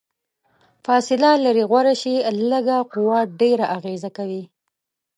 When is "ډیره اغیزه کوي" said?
3.39-4.43